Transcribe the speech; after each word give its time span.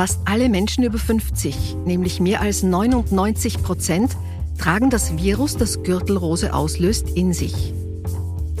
Fast 0.00 0.20
alle 0.24 0.48
Menschen 0.48 0.82
über 0.82 0.96
50, 0.96 1.76
nämlich 1.84 2.20
mehr 2.20 2.40
als 2.40 2.62
99 2.62 3.62
Prozent, 3.62 4.16
tragen 4.56 4.88
das 4.88 5.18
Virus, 5.18 5.58
das 5.58 5.82
Gürtelrose 5.82 6.54
auslöst, 6.54 7.10
in 7.10 7.34
sich. 7.34 7.74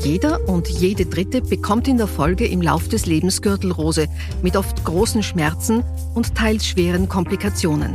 Jeder 0.02 0.46
und 0.50 0.68
jede 0.68 1.06
Dritte 1.06 1.40
bekommt 1.40 1.88
in 1.88 1.96
der 1.96 2.08
Folge 2.08 2.46
im 2.46 2.60
Lauf 2.60 2.88
des 2.88 3.06
Lebens 3.06 3.40
Gürtelrose 3.40 4.06
mit 4.42 4.54
oft 4.54 4.84
großen 4.84 5.22
Schmerzen 5.22 5.82
und 6.14 6.34
teils 6.34 6.66
schweren 6.66 7.08
Komplikationen. 7.08 7.94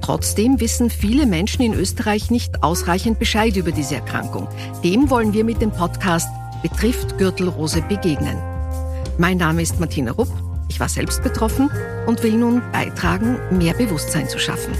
Trotzdem 0.00 0.58
wissen 0.58 0.88
viele 0.88 1.26
Menschen 1.26 1.60
in 1.60 1.74
Österreich 1.74 2.30
nicht 2.30 2.62
ausreichend 2.62 3.18
Bescheid 3.18 3.56
über 3.56 3.72
diese 3.72 3.96
Erkrankung. 3.96 4.48
Dem 4.82 5.10
wollen 5.10 5.34
wir 5.34 5.44
mit 5.44 5.60
dem 5.60 5.70
Podcast 5.70 6.30
Betrifft 6.62 7.18
Gürtelrose 7.18 7.82
begegnen. 7.82 8.38
Mein 9.18 9.36
Name 9.36 9.60
ist 9.60 9.78
Martina 9.78 10.12
Rupp. 10.12 10.45
Ich 10.68 10.80
war 10.80 10.88
selbst 10.88 11.22
betroffen 11.22 11.70
und 12.06 12.22
will 12.22 12.36
nun 12.36 12.60
beitragen, 12.72 13.38
mehr 13.56 13.74
Bewusstsein 13.74 14.28
zu 14.28 14.38
schaffen. 14.38 14.74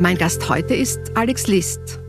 Mein 0.00 0.16
Gast 0.18 0.48
heute 0.48 0.74
ist 0.74 0.98
Alex 1.14 1.46
List. 1.46 2.00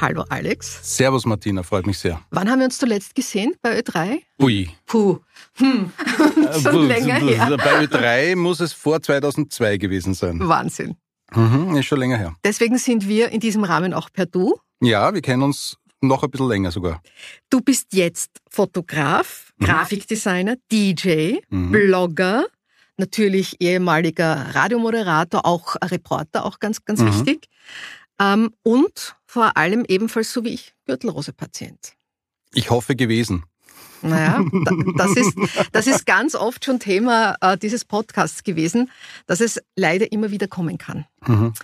Hallo 0.00 0.24
Alex. 0.28 0.80
Servus 0.82 1.24
Martina, 1.24 1.62
freut 1.62 1.86
mich 1.86 1.98
sehr. 1.98 2.20
Wann 2.30 2.50
haben 2.50 2.58
wir 2.58 2.66
uns 2.66 2.78
zuletzt 2.78 3.14
gesehen? 3.14 3.54
Bei 3.62 3.78
Ö3? 3.78 4.20
Ui. 4.42 4.68
Puh. 4.86 5.18
Hm. 5.56 5.90
Schon 6.62 6.88
länger 6.88 7.14
her. 7.14 7.56
Bei 7.56 7.84
Ö3 7.84 8.36
muss 8.36 8.60
es 8.60 8.72
vor 8.72 9.00
2002 9.00 9.78
gewesen 9.78 10.14
sein. 10.14 10.40
Wahnsinn. 10.40 10.96
Mhm, 11.34 11.76
ist 11.76 11.86
schon 11.86 11.98
länger 11.98 12.16
her. 12.16 12.34
Deswegen 12.44 12.78
sind 12.78 13.08
wir 13.08 13.30
in 13.30 13.40
diesem 13.40 13.64
Rahmen 13.64 13.92
auch 13.92 14.10
per 14.12 14.26
Du. 14.26 14.56
Ja, 14.80 15.14
wir 15.14 15.22
kennen 15.22 15.42
uns 15.42 15.78
noch 16.06 16.22
ein 16.22 16.30
bisschen 16.30 16.48
länger 16.48 16.70
sogar. 16.70 17.02
Du 17.50 17.60
bist 17.60 17.92
jetzt 17.92 18.30
Fotograf, 18.50 19.52
mhm. 19.58 19.64
Grafikdesigner, 19.64 20.56
DJ, 20.70 21.38
mhm. 21.50 21.70
Blogger, 21.70 22.46
natürlich 22.96 23.60
ehemaliger 23.60 24.54
Radiomoderator, 24.54 25.44
auch 25.44 25.76
Reporter, 25.82 26.44
auch 26.44 26.60
ganz, 26.60 26.84
ganz 26.84 27.00
mhm. 27.00 27.06
wichtig. 27.08 27.48
Ähm, 28.20 28.50
und 28.62 29.16
vor 29.26 29.56
allem 29.56 29.84
ebenfalls 29.88 30.32
so 30.32 30.44
wie 30.44 30.50
ich 30.54 30.74
Gürtelrose-Patient. 30.86 31.94
Ich 32.52 32.70
hoffe 32.70 32.94
gewesen. 32.94 33.44
Naja, 34.02 34.44
das 34.96 35.16
ist, 35.16 35.34
das 35.72 35.86
ist 35.86 36.06
ganz 36.06 36.34
oft 36.34 36.64
schon 36.64 36.78
Thema 36.78 37.36
äh, 37.40 37.56
dieses 37.56 37.84
Podcasts 37.84 38.44
gewesen, 38.44 38.90
dass 39.26 39.40
es 39.40 39.60
leider 39.76 40.12
immer 40.12 40.30
wieder 40.30 40.46
kommen 40.46 40.78
kann. 40.78 41.06
Mhm 41.26 41.54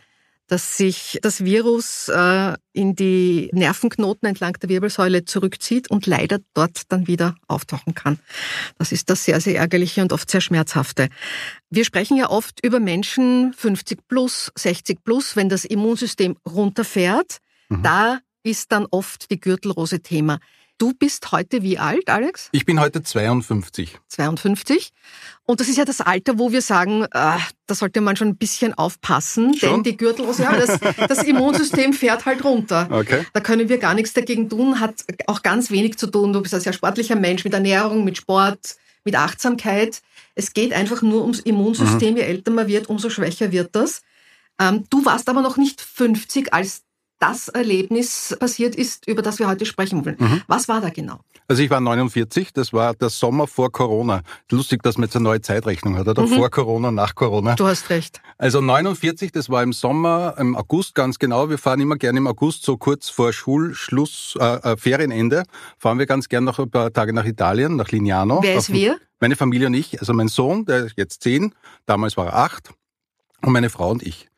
dass 0.50 0.76
sich 0.76 1.16
das 1.22 1.44
Virus 1.44 2.08
äh, 2.08 2.56
in 2.72 2.96
die 2.96 3.50
Nervenknoten 3.52 4.28
entlang 4.28 4.54
der 4.54 4.68
Wirbelsäule 4.68 5.24
zurückzieht 5.24 5.88
und 5.88 6.06
leider 6.06 6.40
dort 6.54 6.90
dann 6.90 7.06
wieder 7.06 7.36
auftauchen 7.46 7.94
kann. 7.94 8.18
Das 8.76 8.90
ist 8.90 9.10
das 9.10 9.24
sehr, 9.24 9.40
sehr 9.40 9.60
ärgerliche 9.60 10.02
und 10.02 10.12
oft 10.12 10.28
sehr 10.28 10.40
schmerzhafte. 10.40 11.08
Wir 11.70 11.84
sprechen 11.84 12.16
ja 12.16 12.28
oft 12.28 12.64
über 12.64 12.80
Menschen 12.80 13.52
50 13.52 14.08
plus, 14.08 14.50
60 14.56 15.04
plus, 15.04 15.36
wenn 15.36 15.48
das 15.48 15.64
Immunsystem 15.64 16.36
runterfährt. 16.44 17.38
Mhm. 17.68 17.82
Da 17.84 18.18
ist 18.42 18.72
dann 18.72 18.88
oft 18.90 19.30
die 19.30 19.38
Gürtelrose 19.38 20.00
Thema. 20.00 20.40
Du 20.80 20.94
bist 20.94 21.30
heute 21.30 21.62
wie 21.62 21.76
alt, 21.76 22.08
Alex? 22.08 22.48
Ich 22.52 22.64
bin 22.64 22.80
heute 22.80 23.02
52. 23.02 23.98
52. 24.08 24.94
Und 25.44 25.60
das 25.60 25.68
ist 25.68 25.76
ja 25.76 25.84
das 25.84 26.00
Alter, 26.00 26.38
wo 26.38 26.52
wir 26.52 26.62
sagen, 26.62 27.02
äh, 27.02 27.08
da 27.10 27.74
sollte 27.74 28.00
man 28.00 28.16
schon 28.16 28.28
ein 28.28 28.38
bisschen 28.38 28.72
aufpassen, 28.72 29.52
schon? 29.52 29.68
denn 29.68 29.82
die 29.82 29.96
Gürtelrose, 29.98 30.44
ja, 30.44 30.56
das, 30.56 30.80
das 31.06 31.22
Immunsystem 31.24 31.92
fährt 31.92 32.24
halt 32.24 32.42
runter. 32.44 32.88
Okay. 32.90 33.26
Da 33.34 33.40
können 33.40 33.68
wir 33.68 33.76
gar 33.76 33.92
nichts 33.92 34.14
dagegen 34.14 34.48
tun, 34.48 34.80
hat 34.80 35.04
auch 35.26 35.42
ganz 35.42 35.70
wenig 35.70 35.98
zu 35.98 36.06
tun. 36.06 36.32
Du 36.32 36.40
bist 36.40 36.54
ein 36.54 36.62
sehr 36.62 36.72
sportlicher 36.72 37.16
Mensch 37.16 37.44
mit 37.44 37.52
Ernährung, 37.52 38.02
mit 38.02 38.16
Sport, 38.16 38.76
mit 39.04 39.14
Achtsamkeit. 39.16 40.00
Es 40.34 40.54
geht 40.54 40.72
einfach 40.72 41.02
nur 41.02 41.20
ums 41.20 41.40
Immunsystem. 41.40 42.12
Mhm. 42.12 42.16
Je 42.16 42.22
älter 42.22 42.52
man 42.52 42.68
wird, 42.68 42.88
umso 42.88 43.10
schwächer 43.10 43.52
wird 43.52 43.76
das. 43.76 44.00
Ähm, 44.58 44.84
du 44.88 45.04
warst 45.04 45.28
aber 45.28 45.42
noch 45.42 45.58
nicht 45.58 45.82
50, 45.82 46.54
als 46.54 46.84
das 47.20 47.48
Erlebnis 47.48 48.36
passiert 48.40 48.74
ist, 48.74 49.06
über 49.06 49.22
das 49.22 49.38
wir 49.38 49.46
heute 49.46 49.66
sprechen 49.66 50.04
wollen. 50.04 50.16
Mhm. 50.18 50.42
Was 50.48 50.68
war 50.68 50.80
da 50.80 50.88
genau? 50.88 51.20
Also 51.46 51.62
ich 51.62 51.70
war 51.70 51.80
49, 51.80 52.52
das 52.52 52.72
war 52.72 52.94
der 52.94 53.10
Sommer 53.10 53.46
vor 53.46 53.70
Corona. 53.70 54.22
Lustig, 54.50 54.82
dass 54.82 54.96
man 54.96 55.06
jetzt 55.06 55.16
eine 55.16 55.24
neue 55.24 55.40
Zeitrechnung 55.40 55.96
hat, 55.96 56.08
oder? 56.08 56.22
Mhm. 56.22 56.28
Vor 56.28 56.50
Corona, 56.50 56.90
nach 56.90 57.14
Corona. 57.14 57.56
Du 57.56 57.66
hast 57.66 57.90
recht. 57.90 58.22
Also 58.38 58.60
49, 58.60 59.32
das 59.32 59.50
war 59.50 59.62
im 59.62 59.72
Sommer, 59.72 60.34
im 60.38 60.56
August 60.56 60.94
ganz 60.94 61.18
genau. 61.18 61.50
Wir 61.50 61.58
fahren 61.58 61.80
immer 61.80 61.96
gerne 61.96 62.18
im 62.18 62.26
August, 62.26 62.64
so 62.64 62.76
kurz 62.76 63.10
vor 63.10 63.32
Schulschluss, 63.32 64.36
äh, 64.40 64.44
äh, 64.44 64.76
Ferienende, 64.76 65.42
fahren 65.76 65.98
wir 65.98 66.06
ganz 66.06 66.28
gern 66.28 66.44
noch 66.44 66.58
ein 66.58 66.70
paar 66.70 66.92
Tage 66.92 67.12
nach 67.12 67.26
Italien, 67.26 67.76
nach 67.76 67.88
Lignano. 67.90 68.40
Wer 68.42 68.56
ist 68.56 68.72
wir? 68.72 68.98
Meine 69.20 69.36
Familie 69.36 69.66
und 69.66 69.74
ich, 69.74 70.00
also 70.00 70.14
mein 70.14 70.28
Sohn, 70.28 70.64
der 70.64 70.86
ist 70.86 70.94
jetzt 70.96 71.22
zehn, 71.22 71.54
damals 71.84 72.16
war 72.16 72.28
er 72.28 72.36
acht, 72.36 72.70
und 73.42 73.52
meine 73.52 73.70
Frau 73.70 73.90
und 73.90 74.02
ich. 74.02 74.29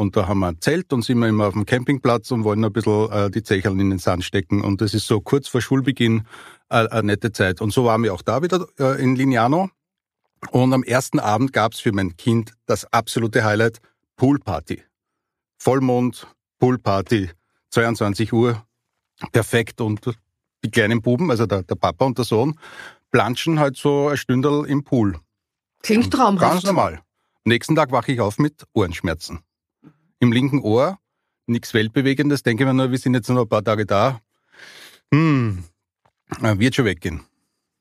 Und 0.00 0.16
da 0.16 0.26
haben 0.26 0.38
wir 0.38 0.48
ein 0.48 0.60
Zelt 0.62 0.94
und 0.94 1.02
sind 1.02 1.18
wir 1.18 1.28
immer 1.28 1.48
auf 1.48 1.52
dem 1.52 1.66
Campingplatz 1.66 2.30
und 2.30 2.42
wollen 2.42 2.64
ein 2.64 2.72
bisschen 2.72 3.12
äh, 3.12 3.30
die 3.30 3.42
Zecherl 3.42 3.78
in 3.78 3.90
den 3.90 3.98
Sand 3.98 4.24
stecken. 4.24 4.64
Und 4.64 4.80
das 4.80 4.94
ist 4.94 5.06
so 5.06 5.20
kurz 5.20 5.46
vor 5.46 5.60
Schulbeginn 5.60 6.22
äh, 6.70 6.88
eine 6.88 7.08
nette 7.08 7.32
Zeit. 7.32 7.60
Und 7.60 7.70
so 7.70 7.84
waren 7.84 8.02
wir 8.02 8.14
auch 8.14 8.22
da 8.22 8.42
wieder 8.42 8.66
äh, 8.78 8.98
in 8.98 9.14
Lignano. 9.14 9.68
Und 10.52 10.72
am 10.72 10.84
ersten 10.84 11.20
Abend 11.20 11.52
gab's 11.52 11.80
für 11.80 11.92
mein 11.92 12.16
Kind 12.16 12.54
das 12.64 12.90
absolute 12.94 13.44
Highlight, 13.44 13.80
Poolparty. 14.16 14.82
Vollmond, 15.58 16.26
Poolparty, 16.60 17.28
22 17.68 18.32
Uhr, 18.32 18.64
perfekt. 19.32 19.82
Und 19.82 20.00
die 20.64 20.70
kleinen 20.70 21.02
Buben, 21.02 21.30
also 21.30 21.44
der, 21.44 21.62
der 21.64 21.74
Papa 21.74 22.06
und 22.06 22.16
der 22.16 22.24
Sohn, 22.24 22.58
planschen 23.10 23.60
halt 23.60 23.76
so 23.76 24.08
ein 24.08 24.16
Stündel 24.16 24.64
im 24.64 24.82
Pool. 24.82 25.18
Klingt 25.82 26.10
traumhaft. 26.10 26.52
Ganz 26.52 26.64
normal. 26.64 27.02
Nächsten 27.44 27.76
Tag 27.76 27.92
wache 27.92 28.12
ich 28.12 28.20
auf 28.22 28.38
mit 28.38 28.64
Ohrenschmerzen 28.72 29.40
im 30.20 30.30
linken 30.30 30.60
Ohr, 30.60 30.98
nichts 31.46 31.74
Weltbewegendes, 31.74 32.44
denke 32.44 32.64
mir 32.64 32.74
nur, 32.74 32.90
wir 32.92 32.98
sind 32.98 33.14
jetzt 33.14 33.28
noch 33.28 33.42
ein 33.42 33.48
paar 33.48 33.64
Tage 33.64 33.84
da. 33.86 34.20
Hm, 35.12 35.64
wird 36.38 36.74
schon 36.76 36.84
weggehen. 36.84 37.22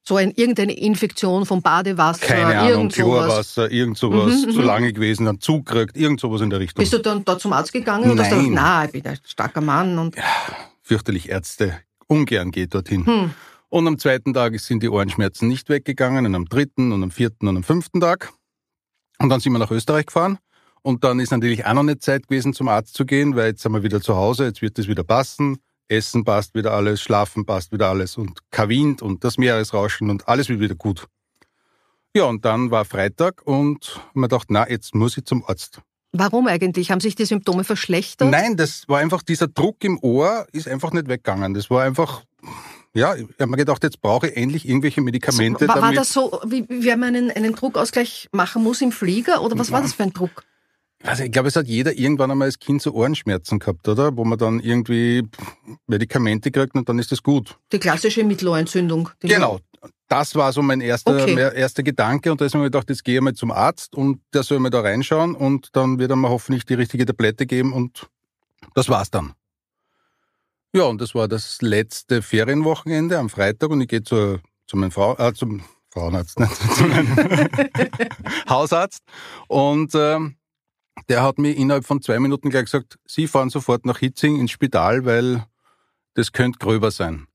So 0.03 0.15
ein, 0.15 0.31
irgendeine 0.31 0.73
Infektion 0.73 1.45
vom 1.45 1.61
Badewasser, 1.61 2.25
Keine 2.25 2.57
Ahnung, 2.57 2.89
Chlorwasser, 2.89 3.69
irgend 3.69 3.97
sowas, 3.97 4.43
mhm, 4.43 4.51
zu 4.51 4.59
mhm. 4.59 4.65
lange 4.65 4.93
gewesen, 4.93 5.25
dann 5.25 5.39
zugekriegt, 5.39 5.95
irgend 5.95 6.19
sowas 6.19 6.41
in 6.41 6.49
der 6.49 6.59
Richtung. 6.59 6.81
Bist 6.81 6.93
du 6.93 6.97
dann 6.97 7.23
da 7.25 7.37
zum 7.37 7.53
Arzt 7.53 7.71
gegangen 7.71 8.07
Nein. 8.07 8.11
und 8.11 8.19
hast 8.19 8.29
gesagt, 8.29 8.49
na, 8.49 8.85
ich 8.85 8.91
bin 8.91 9.05
ein 9.05 9.19
starker 9.23 9.61
Mann 9.61 9.99
und. 9.99 10.15
Ja, 10.15 10.23
fürchterlich 10.81 11.29
Ärzte, 11.29 11.79
ungern 12.07 12.49
geht 12.49 12.73
dorthin. 12.73 13.05
Hm. 13.05 13.31
Und 13.67 13.87
am 13.87 13.99
zweiten 13.99 14.33
Tag 14.33 14.59
sind 14.59 14.81
die 14.81 14.89
Ohrenschmerzen 14.89 15.47
nicht 15.47 15.69
weggegangen 15.69 16.25
und 16.25 16.33
am 16.33 16.45
dritten 16.45 16.91
und 16.91 17.03
am 17.03 17.11
vierten 17.11 17.47
und 17.47 17.57
am 17.57 17.63
fünften 17.63 17.99
Tag. 17.99 18.33
Und 19.19 19.29
dann 19.29 19.41
sind 19.41 19.51
wir 19.51 19.59
nach 19.59 19.69
Österreich 19.69 20.07
gefahren 20.07 20.39
und 20.81 21.03
dann 21.03 21.19
ist 21.19 21.31
natürlich 21.31 21.65
auch 21.65 21.73
noch 21.73 21.83
nicht 21.83 22.01
Zeit 22.01 22.27
gewesen, 22.27 22.53
zum 22.53 22.67
Arzt 22.67 22.93
zu 22.93 23.05
gehen, 23.05 23.35
weil 23.35 23.47
jetzt 23.49 23.61
sind 23.61 23.73
wir 23.73 23.83
wieder 23.83 24.01
zu 24.01 24.15
Hause, 24.15 24.45
jetzt 24.45 24.61
wird 24.61 24.77
es 24.79 24.87
wieder 24.87 25.03
passen. 25.03 25.57
Essen 25.89 26.23
passt 26.23 26.53
wieder 26.53 26.73
alles, 26.73 27.01
Schlafen 27.01 27.45
passt 27.45 27.71
wieder 27.71 27.89
alles 27.89 28.15
und 28.15 28.39
kein 28.51 28.69
Wind 28.69 29.01
und 29.01 29.23
das 29.23 29.37
Meeresrauschen 29.37 30.09
und 30.09 30.27
alles 30.27 30.47
wird 30.47 30.59
wieder 30.59 30.75
gut. 30.75 31.07
Ja, 32.15 32.25
und 32.25 32.45
dann 32.45 32.71
war 32.71 32.85
Freitag 32.85 33.41
und 33.45 33.99
man 34.13 34.29
dachte, 34.29 34.47
na, 34.49 34.69
jetzt 34.69 34.95
muss 34.95 35.17
ich 35.17 35.25
zum 35.25 35.43
Arzt. 35.45 35.81
Warum 36.11 36.47
eigentlich? 36.47 36.89
Haben 36.91 37.01
sich 37.01 37.15
die 37.15 37.25
Symptome 37.25 37.63
verschlechtert? 37.63 38.29
Nein, 38.29 38.57
das 38.57 38.87
war 38.87 38.99
einfach, 38.99 39.21
dieser 39.21 39.47
Druck 39.47 39.83
im 39.83 39.99
Ohr 40.01 40.47
ist 40.51 40.67
einfach 40.67 40.91
nicht 40.91 41.07
weggegangen. 41.07 41.53
Das 41.53 41.69
war 41.69 41.83
einfach, 41.83 42.23
ja, 42.95 43.15
ich 43.15 43.27
habe 43.39 43.51
mir 43.51 43.57
gedacht, 43.57 43.83
jetzt 43.83 44.01
brauche 44.01 44.27
ich 44.27 44.37
endlich 44.37 44.67
irgendwelche 44.67 45.01
Medikamente. 45.01 45.65
So, 45.65 45.73
war, 45.73 45.81
war 45.81 45.93
das 45.93 46.11
so, 46.11 46.39
wie, 46.45 46.67
wie 46.67 46.89
man 46.95 47.15
einen, 47.15 47.31
einen 47.31 47.53
Druckausgleich 47.53 48.29
machen 48.31 48.63
muss 48.63 48.81
im 48.81 48.91
Flieger 48.91 49.43
oder 49.43 49.57
was 49.59 49.71
war 49.71 49.81
das 49.81 49.93
für 49.93 50.03
ein 50.03 50.13
Druck? 50.13 50.43
Also 51.03 51.23
ich 51.23 51.31
glaube, 51.31 51.47
es 51.47 51.55
hat 51.55 51.67
jeder 51.67 51.93
irgendwann 51.97 52.31
einmal 52.31 52.47
als 52.47 52.59
Kind 52.59 52.81
so 52.81 52.91
Ohrenschmerzen 52.93 53.59
gehabt, 53.59 53.87
oder? 53.87 54.15
Wo 54.17 54.25
man 54.25 54.37
dann 54.37 54.59
irgendwie 54.59 55.23
Medikamente 55.87 56.51
kriegt 56.51 56.75
und 56.75 56.89
dann 56.89 56.99
ist 56.99 57.11
das 57.11 57.23
gut. 57.23 57.57
Die 57.71 57.79
klassische 57.79 58.23
Mittelohrentzündung. 58.23 59.09
Genau. 59.21 59.59
Das 60.09 60.35
war 60.35 60.51
so 60.51 60.61
mein 60.61 60.81
erster, 60.81 61.13
okay. 61.13 61.35
mein 61.35 61.53
erster 61.53 61.83
Gedanke 61.83 62.31
und 62.31 62.41
da 62.41 62.45
ist 62.45 62.55
mir 62.55 62.63
gedacht, 62.63 62.89
jetzt 62.89 63.05
gehe 63.05 63.15
ich 63.15 63.21
mal 63.21 63.33
zum 63.33 63.51
Arzt 63.51 63.95
und 63.95 64.19
der 64.33 64.43
soll 64.43 64.59
mir 64.59 64.71
da 64.71 64.81
reinschauen 64.81 65.35
und 65.35 65.69
dann 65.73 65.99
wird 65.99 66.09
er 66.09 66.15
mir 66.17 66.29
hoffentlich 66.29 66.65
die 66.65 66.73
richtige 66.73 67.05
Tablette 67.05 67.45
geben 67.45 67.73
und 67.73 68.09
das 68.73 68.89
war's 68.89 69.11
dann. 69.11 69.33
Ja, 70.73 70.83
und 70.83 70.99
das 70.99 71.15
war 71.15 71.27
das 71.27 71.61
letzte 71.61 72.21
Ferienwochenende 72.21 73.19
am 73.19 73.29
Freitag 73.29 73.69
und 73.69 73.81
ich 73.81 73.87
gehe 73.87 74.03
zu, 74.03 74.39
zu 74.67 74.77
meinem 74.77 74.91
Frau, 74.91 75.15
äh, 75.17 75.33
zum 75.33 75.63
Frauenarzt, 75.91 76.39
nicht, 76.39 76.55
zu 76.55 76.83
meinem 76.83 77.15
Hausarzt 78.49 79.03
und 79.47 79.93
ähm, 79.95 80.35
der 81.07 81.23
hat 81.23 81.37
mir 81.37 81.55
innerhalb 81.55 81.85
von 81.85 82.01
zwei 82.01 82.19
Minuten 82.19 82.49
gleich 82.49 82.65
gesagt, 82.65 82.99
Sie 83.05 83.27
fahren 83.27 83.49
sofort 83.49 83.85
nach 83.85 83.99
Hitzing 83.99 84.39
ins 84.39 84.51
Spital, 84.51 85.05
weil 85.05 85.45
das 86.13 86.31
könnte 86.31 86.59
gröber 86.59 86.91
sein. 86.91 87.27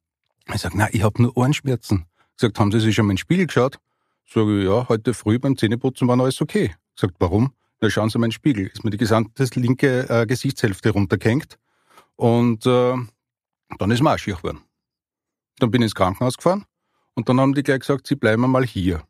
Ich 0.52 0.60
sage, 0.60 0.76
na, 0.76 0.88
ich 0.92 1.02
habe 1.02 1.22
nur 1.22 1.36
Ohrenschmerzen. 1.36 2.06
Ich 2.36 2.40
sagt, 2.40 2.58
haben 2.58 2.72
Sie 2.72 2.80
sich 2.80 2.94
schon 2.94 3.06
mal 3.06 3.12
ins 3.12 3.20
Spiegel 3.20 3.46
geschaut? 3.46 3.78
Sage 4.28 4.60
ich, 4.60 4.66
ja, 4.66 4.88
heute 4.88 5.14
früh 5.14 5.38
beim 5.38 5.56
Zähneputzen 5.56 6.08
war 6.08 6.18
alles 6.18 6.40
okay. 6.40 6.74
Ich 6.94 7.00
sagt, 7.00 7.14
warum? 7.18 7.52
Na, 7.80 7.88
schauen 7.90 8.10
Sie 8.10 8.18
mal 8.18 8.26
in 8.26 8.30
den 8.30 8.34
Spiegel. 8.34 8.66
Ist 8.66 8.84
mir 8.84 8.90
die 8.90 8.96
gesamte 8.96 9.44
linke 9.54 10.08
äh, 10.08 10.26
Gesichtshälfte 10.26 10.90
runtergehängt. 10.90 11.58
Und 12.16 12.66
äh, 12.66 12.96
dann 13.78 13.90
ist 13.90 14.02
mir 14.02 14.12
auch 14.12 14.18
schier 14.18 14.36
geworden. 14.36 14.60
Dann 15.58 15.70
bin 15.70 15.82
ich 15.82 15.86
ins 15.86 15.94
Krankenhaus 15.94 16.36
gefahren 16.36 16.64
und 17.14 17.28
dann 17.28 17.40
haben 17.40 17.54
die 17.54 17.62
gleich 17.62 17.80
gesagt, 17.80 18.06
Sie 18.06 18.16
bleiben 18.16 18.42
mal 18.50 18.64
hier. 18.64 19.06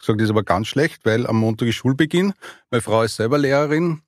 Gesagt, 0.00 0.20
das 0.20 0.26
ist 0.26 0.30
aber 0.30 0.42
ganz 0.42 0.66
schlecht, 0.66 1.04
weil 1.04 1.26
am 1.26 1.36
Montag 1.36 1.68
ist 1.68 1.76
Schulbeginn. 1.76 2.32
Meine 2.70 2.82
Frau 2.82 3.02
ist 3.02 3.16
selber 3.16 3.38
Lehrerin. 3.38 4.02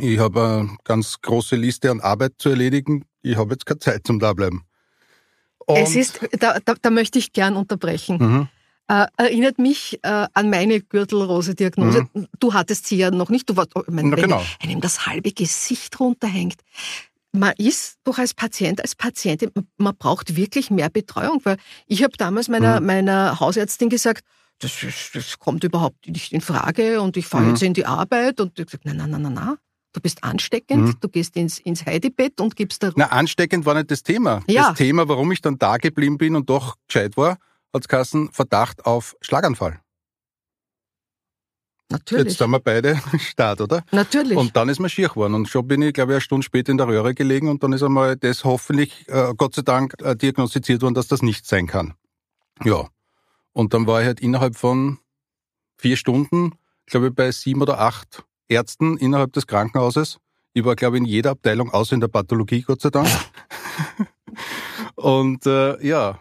Ich 0.00 0.18
habe 0.18 0.66
eine 0.68 0.76
ganz 0.84 1.20
große 1.20 1.56
Liste 1.56 1.90
an 1.90 2.00
Arbeit 2.00 2.34
zu 2.38 2.50
erledigen. 2.50 3.04
Ich 3.22 3.36
habe 3.36 3.52
jetzt 3.52 3.66
keine 3.66 3.78
Zeit 3.78 4.06
zum 4.06 4.18
Dableiben. 4.18 4.62
Und 5.66 5.78
es 5.78 5.96
ist, 5.96 6.20
da, 6.38 6.58
da, 6.64 6.74
da 6.80 6.90
möchte 6.90 7.18
ich 7.18 7.32
gern 7.32 7.56
unterbrechen. 7.56 8.18
Mhm. 8.18 8.48
Äh, 8.88 9.06
erinnert 9.16 9.58
mich 9.58 9.98
äh, 10.02 10.26
an 10.32 10.48
meine 10.48 10.80
Gürtelrose-Diagnose. 10.80 12.06
Mhm. 12.12 12.28
Du 12.38 12.54
hattest 12.54 12.86
sie 12.86 12.96
ja 12.96 13.10
noch 13.10 13.30
nicht. 13.30 13.50
Du 13.50 13.56
warst, 13.56 13.70
oh, 13.74 13.82
mein, 13.88 14.10
Na, 14.10 14.16
genau. 14.16 14.42
wenn 14.60 14.70
einem 14.70 14.80
das 14.80 15.06
halbe 15.06 15.32
Gesicht 15.32 15.98
runterhängt. 15.98 16.60
Man 17.32 17.52
ist 17.58 17.98
doch 18.04 18.18
als 18.18 18.32
Patient, 18.32 18.80
als 18.80 18.94
Patientin, 18.94 19.50
man 19.76 19.96
braucht 19.96 20.36
wirklich 20.36 20.70
mehr 20.70 20.88
Betreuung, 20.88 21.40
weil 21.42 21.56
ich 21.86 22.04
habe 22.04 22.16
damals 22.16 22.48
meiner, 22.48 22.80
mhm. 22.80 22.86
meiner 22.86 23.40
Hausärztin 23.40 23.90
gesagt, 23.90 24.24
das, 24.58 24.72
das 25.12 25.38
kommt 25.38 25.64
überhaupt 25.64 26.08
nicht 26.08 26.32
in 26.32 26.40
Frage 26.40 27.00
und 27.00 27.16
ich 27.16 27.26
fahre 27.26 27.44
mhm. 27.44 27.50
jetzt 27.50 27.62
in 27.62 27.74
die 27.74 27.86
Arbeit 27.86 28.40
und 28.40 28.58
ich 28.58 28.66
gesagt, 28.66 28.84
nein, 28.84 28.96
nein, 28.96 29.10
nein, 29.10 29.22
nein, 29.22 29.34
nein. 29.34 29.56
Du 29.92 30.00
bist 30.00 30.24
ansteckend, 30.24 30.84
mhm. 30.84 30.96
du 31.00 31.08
gehst 31.08 31.36
ins, 31.36 31.58
ins 31.58 31.86
Heidebett 31.86 32.40
und 32.40 32.54
gibst 32.54 32.82
da. 32.82 32.90
Na, 32.96 33.06
ansteckend 33.06 33.64
war 33.64 33.74
nicht 33.74 33.90
das 33.90 34.02
Thema. 34.02 34.42
Ja. 34.46 34.68
Das 34.68 34.78
Thema, 34.78 35.08
warum 35.08 35.32
ich 35.32 35.40
dann 35.40 35.58
da 35.58 35.78
geblieben 35.78 36.18
bin 36.18 36.36
und 36.36 36.50
doch 36.50 36.76
gescheit 36.86 37.16
war, 37.16 37.38
hat's 37.72 37.88
Kassen 37.88 38.30
Verdacht 38.30 38.84
auf 38.84 39.16
Schlaganfall. 39.22 39.80
Natürlich. 41.88 42.26
Jetzt 42.26 42.38
sind 42.38 42.50
wir 42.50 42.60
beide 42.60 43.00
Start, 43.18 43.60
oder? 43.60 43.84
Natürlich. 43.92 44.36
Und 44.36 44.56
dann 44.56 44.68
ist 44.68 44.80
mir 44.80 44.88
schier 44.88 45.08
geworden. 45.08 45.34
Und 45.34 45.48
schon 45.48 45.66
bin 45.66 45.82
ich, 45.82 45.94
glaube 45.94 46.12
ich, 46.12 46.16
eine 46.16 46.20
Stunde 46.20 46.44
später 46.44 46.72
in 46.72 46.78
der 46.78 46.88
Röhre 46.88 47.14
gelegen 47.14 47.48
und 47.48 47.62
dann 47.62 47.72
ist 47.72 47.82
einmal 47.82 48.16
das 48.16 48.44
hoffentlich, 48.44 49.08
äh, 49.08 49.32
Gott 49.36 49.54
sei 49.54 49.62
Dank, 49.62 49.94
äh, 50.02 50.16
diagnostiziert 50.16 50.82
worden, 50.82 50.94
dass 50.94 51.08
das 51.08 51.22
nicht 51.22 51.46
sein 51.46 51.66
kann. 51.66 51.94
Ja. 52.64 52.88
Und 53.56 53.72
dann 53.72 53.86
war 53.86 54.02
ich 54.02 54.06
halt 54.06 54.20
innerhalb 54.20 54.54
von 54.54 54.98
vier 55.78 55.96
Stunden, 55.96 56.52
glaube 56.84 57.08
ich, 57.08 57.14
bei 57.14 57.32
sieben 57.32 57.62
oder 57.62 57.80
acht 57.80 58.22
Ärzten 58.48 58.98
innerhalb 58.98 59.32
des 59.32 59.46
Krankenhauses. 59.46 60.18
Ich 60.52 60.66
war, 60.66 60.76
glaube 60.76 60.98
ich, 60.98 61.00
in 61.00 61.06
jeder 61.06 61.30
Abteilung, 61.30 61.70
außer 61.70 61.94
in 61.94 62.02
der 62.02 62.08
Pathologie, 62.08 62.60
Gott 62.60 62.82
sei 62.82 62.90
Dank. 62.90 63.08
und 64.94 65.46
äh, 65.46 65.82
ja, 65.82 66.20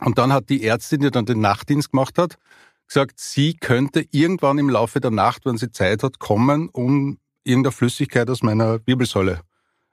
und 0.00 0.16
dann 0.16 0.32
hat 0.32 0.48
die 0.48 0.64
Ärztin, 0.64 1.02
die 1.02 1.10
dann 1.10 1.26
den 1.26 1.42
Nachtdienst 1.42 1.90
gemacht 1.90 2.16
hat, 2.16 2.38
gesagt, 2.86 3.20
sie 3.20 3.52
könnte 3.52 4.06
irgendwann 4.10 4.56
im 4.56 4.70
Laufe 4.70 5.00
der 5.00 5.10
Nacht, 5.10 5.44
wenn 5.44 5.58
sie 5.58 5.70
Zeit 5.70 6.02
hat, 6.02 6.18
kommen, 6.18 6.70
um 6.70 7.18
irgendeine 7.42 7.72
Flüssigkeit 7.72 8.30
aus 8.30 8.42
meiner 8.42 8.80
Wirbelsäule 8.86 9.42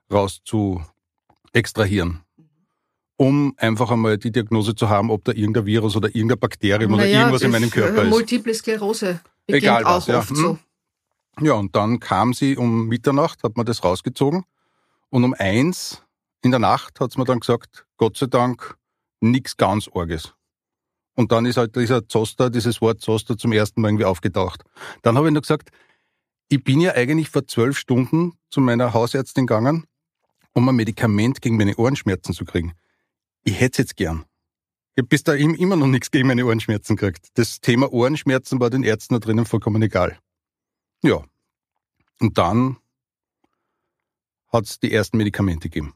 raus 0.09 0.39
zu 0.45 0.81
extrahieren. 1.51 2.21
Um 3.21 3.53
einfach 3.57 3.91
einmal 3.91 4.17
die 4.17 4.31
Diagnose 4.31 4.73
zu 4.73 4.89
haben, 4.89 5.11
ob 5.11 5.23
da 5.25 5.31
irgendein 5.31 5.67
Virus 5.67 5.95
oder 5.95 6.07
irgendein 6.07 6.39
Bakterium 6.39 6.93
naja, 6.93 7.03
oder 7.03 7.19
irgendwas 7.19 7.41
in 7.43 7.51
meinem 7.51 7.69
Körper 7.69 8.01
ist. 8.01 8.09
Multiple 8.09 8.51
Sklerose 8.51 9.21
beginnt 9.45 9.63
Egal 9.63 9.83
was, 9.85 10.05
auch 10.05 10.07
ja. 10.07 10.17
oft 10.17 10.35
so. 10.35 10.57
Hm. 11.37 11.45
Ja, 11.45 11.53
und 11.53 11.75
dann 11.75 11.99
kam 11.99 12.33
sie 12.33 12.57
um 12.57 12.87
Mitternacht, 12.87 13.43
hat 13.43 13.57
man 13.57 13.67
das 13.67 13.83
rausgezogen. 13.83 14.43
Und 15.11 15.23
um 15.23 15.35
eins 15.37 16.01
in 16.41 16.49
der 16.49 16.59
Nacht 16.59 16.99
hat 16.99 17.15
man 17.15 17.27
dann 17.27 17.41
gesagt, 17.41 17.85
Gott 17.97 18.17
sei 18.17 18.25
Dank, 18.25 18.75
nichts 19.19 19.55
ganz 19.55 19.87
Orges. 19.87 20.33
Und 21.15 21.31
dann 21.31 21.45
ist 21.45 21.57
halt 21.57 21.75
dieser 21.75 22.07
Zoster, 22.07 22.49
dieses 22.49 22.81
Wort 22.81 23.01
Zoster 23.01 23.37
zum 23.37 23.51
ersten 23.51 23.81
Mal 23.81 23.89
irgendwie 23.89 24.05
aufgetaucht. 24.05 24.63
Dann 25.03 25.15
habe 25.15 25.27
ich 25.27 25.33
noch 25.35 25.41
gesagt, 25.41 25.69
ich 26.49 26.63
bin 26.63 26.81
ja 26.81 26.93
eigentlich 26.93 27.29
vor 27.29 27.45
zwölf 27.45 27.77
Stunden 27.77 28.33
zu 28.49 28.61
meiner 28.61 28.95
Hausärztin 28.95 29.45
gegangen, 29.45 29.85
um 30.53 30.67
ein 30.67 30.75
Medikament 30.75 31.39
gegen 31.41 31.57
meine 31.57 31.75
Ohrenschmerzen 31.75 32.33
zu 32.33 32.45
kriegen. 32.45 32.73
Ich 33.43 33.59
hätte 33.59 33.73
es 33.73 33.77
jetzt 33.79 33.95
gern. 33.95 34.25
Ich 34.93 35.01
habe 35.01 35.07
bis 35.07 35.23
dahin 35.23 35.55
immer 35.55 35.75
noch 35.75 35.87
nichts 35.87 36.11
gegen 36.11 36.27
meine 36.27 36.45
Ohrenschmerzen 36.45 36.95
gekriegt. 36.95 37.29
Das 37.35 37.61
Thema 37.61 37.91
Ohrenschmerzen 37.91 38.59
war 38.59 38.69
den 38.69 38.83
Ärzten 38.83 39.15
da 39.15 39.19
drinnen 39.19 39.45
vollkommen 39.45 39.81
egal. 39.81 40.19
Ja. 41.01 41.23
Und 42.19 42.37
dann 42.37 42.77
hat 44.51 44.65
es 44.65 44.79
die 44.79 44.91
ersten 44.91 45.17
Medikamente 45.17 45.69
gegeben. 45.69 45.93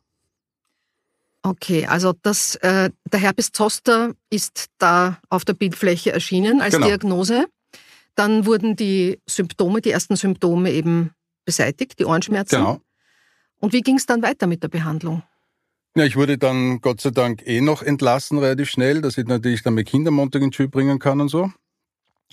Okay, 1.44 1.86
also 1.86 2.13
das, 2.24 2.56
äh, 2.56 2.89
der 3.12 3.19
Herpes 3.19 3.51
Zoster 3.51 4.15
ist 4.31 4.68
da 4.80 5.19
auf 5.30 5.45
der 5.45 5.53
Bildfläche 5.53 6.12
erschienen 6.12 6.59
als 6.62 6.74
genau. 6.74 6.88
Diagnose. 6.88 7.45
Dann 8.15 8.45
wurden 8.45 8.75
die 8.75 9.19
Symptome, 9.27 9.81
die 9.81 9.92
ersten 9.92 10.15
Symptome 10.15 10.71
eben 10.71 11.12
beseitigt, 11.44 12.00
die 12.00 12.06
Ohrenschmerzen. 12.06 12.57
Genau. 12.57 12.81
Und 13.59 13.74
wie 13.74 13.81
ging 13.81 13.97
es 13.97 14.07
dann 14.07 14.24
weiter 14.24 14.47
mit 14.47 14.63
der 14.63 14.69
Behandlung? 14.69 15.21
Ja, 15.97 16.03
ich 16.03 16.18
wurde 16.18 16.38
dann 16.38 16.81
Gott 16.81 17.00
sei 17.00 17.12
Dank 17.12 17.47
eh 17.47 17.62
noch 17.62 17.81
entlassen 17.81 18.38
relativ 18.38 18.69
schnell, 18.69 19.00
dass 19.01 19.18
ich 19.18 19.27
natürlich 19.27 19.63
dann 19.63 19.75
mit 19.75 19.88
Kindern 19.88 20.13
Montag 20.13 20.42
in 20.42 20.51
Schule 20.51 20.68
bringen 20.68 21.00
kann 21.00 21.21
und 21.21 21.30
so. 21.30 21.50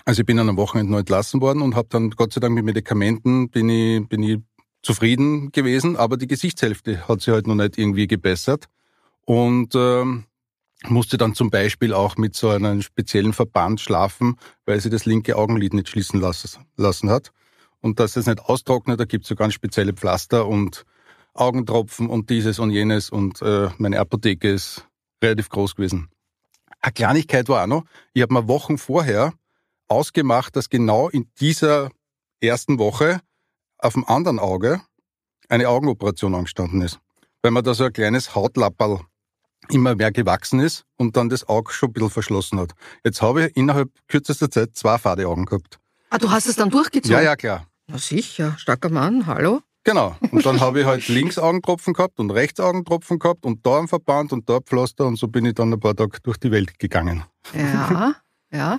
Also 0.05 0.23
ich 0.23 0.26
bin 0.26 0.37
dann 0.37 0.49
am 0.49 0.56
Wochenende 0.56 0.91
noch 0.91 0.99
entlassen 0.99 1.41
worden 1.41 1.62
und 1.62 1.76
habe 1.76 1.87
dann 1.88 2.11
Gott 2.11 2.32
sei 2.32 2.41
Dank 2.41 2.56
mit 2.56 2.64
Medikamenten 2.64 3.50
bin 3.50 3.69
ich, 3.69 4.09
bin 4.09 4.25
ich 4.25 4.41
zufrieden 4.82 5.53
gewesen, 5.53 5.97
aber 5.97 6.17
die 6.17 6.26
Gesichtshälfte 6.26 7.06
hat 7.06 7.20
sich 7.20 7.32
halt 7.32 7.47
noch 7.47 7.55
nicht 7.55 7.79
irgendwie 7.79 8.09
gebessert 8.09 8.67
und 9.26 9.76
ähm, 9.76 10.25
musste 10.88 11.17
dann 11.17 11.37
zum 11.37 11.50
Beispiel 11.50 11.94
auch 11.94 12.17
mit 12.17 12.35
so 12.35 12.49
einem 12.49 12.82
speziellen 12.82 13.32
Verband 13.32 13.81
schlafen, 13.81 14.38
weil 14.67 14.81
sie 14.81 14.91
das 14.91 15.05
linke 15.05 15.37
Augenlid 15.37 15.73
nicht 15.73 15.88
schließen 15.88 16.20
lassen 16.20 17.11
hat. 17.11 17.31
Und 17.81 18.00
dass 18.00 18.17
es 18.17 18.26
nicht 18.26 18.41
austrocknet, 18.41 18.99
da 18.99 19.05
gibt 19.05 19.23
es 19.23 19.29
so 19.29 19.37
ganz 19.37 19.55
spezielle 19.55 19.93
Pflaster 19.93 20.49
und 20.49 20.85
Augentropfen 21.34 22.08
und 22.08 22.31
dieses 22.31 22.58
und 22.58 22.70
jenes 22.70 23.11
und 23.11 23.40
äh, 23.43 23.70
meine 23.79 23.99
Apotheke 23.99 24.50
ist 24.50 24.87
relativ 25.23 25.49
groß 25.49 25.75
gewesen. 25.76 26.08
Eine 26.81 26.93
Kleinigkeit 26.93 27.49
war 27.49 27.62
auch 27.62 27.67
noch, 27.67 27.84
ich 28.12 28.23
habe 28.23 28.34
mir 28.34 28.49
Wochen 28.49 28.76
vorher 28.76 29.32
ausgemacht, 29.88 30.56
dass 30.56 30.69
genau 30.69 31.08
in 31.08 31.31
dieser 31.40 31.90
ersten 32.40 32.79
Woche 32.79 33.20
auf 33.79 33.94
dem 33.94 34.05
anderen 34.06 34.38
Auge 34.38 34.82
eine 35.49 35.69
Augenoperation 35.69 36.34
angestanden 36.34 36.82
ist. 36.82 36.99
Weil 37.43 37.50
man 37.50 37.64
da 37.64 37.75
so 37.75 37.85
ein 37.85 37.93
kleines 37.93 38.35
Hautlapperl 38.35 39.00
immer 39.69 39.94
mehr 39.94 40.12
gewachsen 40.12 40.61
ist 40.61 40.85
und 40.96 41.17
dann 41.17 41.28
das 41.28 41.49
Auge 41.49 41.73
schon 41.73 41.90
ein 41.90 41.93
bisschen 41.93 42.11
verschlossen 42.11 42.58
hat. 42.58 42.73
Jetzt 43.05 43.23
habe 43.23 43.46
ich 43.46 43.56
innerhalb 43.56 43.90
kürzester 44.08 44.50
Zeit 44.50 44.76
zwei 44.76 44.99
Fadeaugen 44.99 45.46
gehabt. 45.46 45.78
Ah, 46.11 46.19
du 46.19 46.31
hast 46.31 46.46
es 46.46 46.56
dann 46.56 46.70
durchgezogen? 46.70 47.17
Ja, 47.17 47.23
ja, 47.23 47.37
klar. 47.37 47.67
Na 47.87 47.99
sicher, 47.99 48.56
starker 48.58 48.90
Mann, 48.90 49.26
hallo? 49.26 49.62
Genau. 49.84 50.17
Und 50.31 50.46
dann 50.46 50.61
habe 50.61 50.81
ich 50.81 50.87
halt 50.87 51.08
links 51.08 51.38
Augentropfen 51.38 51.93
gehabt 51.93 52.20
und 52.20 52.31
rechts 52.31 52.61
Augentropfen 52.61 53.19
gehabt 53.19 53.44
und 53.44 53.67
da 53.67 53.81
ein 53.81 53.88
Verband 53.88 54.32
und 54.32 54.49
da 54.49 54.56
ein 54.56 54.62
Pflaster 54.62 55.06
und 55.06 55.17
so 55.17 55.26
bin 55.29 55.44
ich 55.44 55.55
dann 55.55 55.73
ein 55.73 55.81
paar 55.81 55.96
Tage 55.96 56.19
durch 56.23 56.38
die 56.38 56.50
Welt 56.50 56.79
gegangen. 56.79 57.25
Ja, 57.52 58.14
ja. 58.52 58.79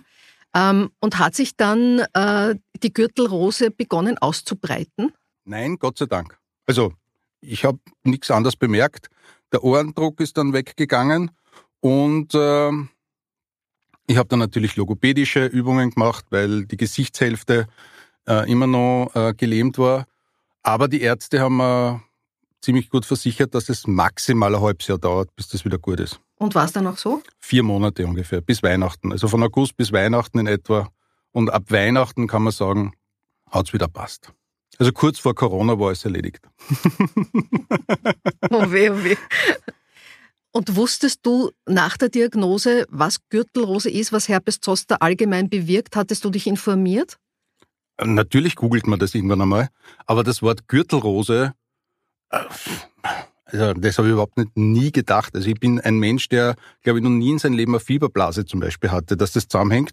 Ähm, 0.55 0.91
und 0.99 1.19
hat 1.19 1.35
sich 1.35 1.57
dann 1.57 1.99
äh, 2.13 2.55
die 2.81 2.93
Gürtelrose 2.93 3.71
begonnen 3.71 4.17
auszubreiten? 4.17 5.11
Nein, 5.45 5.77
Gott 5.77 5.97
sei 5.97 6.05
Dank. 6.05 6.37
Also 6.67 6.93
ich 7.41 7.65
habe 7.65 7.79
nichts 8.03 8.31
anderes 8.31 8.55
bemerkt. 8.55 9.09
Der 9.51 9.63
Ohrendruck 9.63 10.21
ist 10.21 10.37
dann 10.37 10.53
weggegangen 10.53 11.31
und 11.81 12.33
äh, 12.33 12.71
ich 14.07 14.17
habe 14.17 14.29
dann 14.29 14.39
natürlich 14.39 14.75
logopädische 14.75 15.45
Übungen 15.45 15.89
gemacht, 15.91 16.25
weil 16.29 16.65
die 16.65 16.77
Gesichtshälfte 16.77 17.67
äh, 18.27 18.49
immer 18.49 18.67
noch 18.67 19.11
äh, 19.15 19.33
gelähmt 19.33 19.77
war. 19.77 20.05
Aber 20.63 20.87
die 20.87 21.01
Ärzte 21.01 21.41
haben 21.41 21.57
mir 21.57 22.01
ziemlich 22.61 22.89
gut 22.89 23.05
versichert, 23.05 23.53
dass 23.53 23.67
es 23.69 23.85
maximal 23.85 24.55
ein 24.55 24.61
halbes 24.61 24.87
Jahr 24.87 24.97
dauert, 24.97 25.35
bis 25.35 25.49
das 25.49 25.65
wieder 25.65 25.77
gut 25.77 25.99
ist. 25.99 26.21
Und 26.37 26.55
war 26.55 26.65
es 26.65 26.71
dann 26.71 26.87
auch 26.87 26.97
so? 26.97 27.21
Vier 27.39 27.63
Monate 27.63 28.07
ungefähr, 28.07 28.41
bis 28.41 28.63
Weihnachten. 28.63 29.11
Also 29.11 29.27
von 29.27 29.43
August 29.43 29.75
bis 29.75 29.91
Weihnachten 29.91 30.39
in 30.39 30.47
etwa. 30.47 30.89
Und 31.31 31.49
ab 31.49 31.65
Weihnachten 31.69 32.27
kann 32.27 32.43
man 32.43 32.53
sagen, 32.53 32.93
hat's 33.49 33.73
wieder 33.73 33.87
passt. 33.87 34.31
Also 34.79 34.91
kurz 34.91 35.19
vor 35.19 35.35
Corona 35.35 35.77
war 35.77 35.91
es 35.91 36.03
erledigt. 36.05 36.47
oh 38.49 38.71
weh, 38.71 38.89
oh 38.89 39.03
weh. 39.03 39.17
Und 40.51 40.75
wusstest 40.75 41.25
du 41.25 41.51
nach 41.67 41.97
der 41.97 42.09
Diagnose, 42.09 42.85
was 42.89 43.19
Gürtelrose 43.29 43.89
ist, 43.89 44.11
was 44.13 44.27
Herpes 44.27 44.59
Zoster 44.61 45.01
allgemein 45.01 45.49
bewirkt? 45.49 45.95
Hattest 45.95 46.23
du 46.25 46.29
dich 46.29 46.47
informiert? 46.47 47.17
Natürlich 48.01 48.55
googelt 48.55 48.87
man 48.87 48.99
das 48.99 49.13
irgendwann 49.13 49.41
einmal, 49.41 49.69
aber 50.05 50.23
das 50.23 50.41
Wort 50.41 50.67
Gürtelrose, 50.67 51.53
äh, 52.31 52.39
also 53.45 53.73
das 53.73 53.97
habe 53.97 54.07
ich 54.07 54.13
überhaupt 54.13 54.37
nicht, 54.37 54.57
nie 54.57 54.91
gedacht. 54.91 55.35
Also 55.35 55.47
ich 55.47 55.59
bin 55.59 55.79
ein 55.79 55.97
Mensch, 55.97 56.27
der, 56.29 56.55
glaube 56.81 56.99
ich, 56.99 57.03
noch 57.03 57.11
nie 57.11 57.31
in 57.31 57.39
seinem 57.39 57.53
Leben 57.53 57.73
eine 57.73 57.79
Fieberblase 57.79 58.45
zum 58.45 58.59
Beispiel 58.59 58.89
hatte, 58.89 59.15
dass 59.15 59.33
das 59.33 59.47
zusammenhängt. 59.47 59.91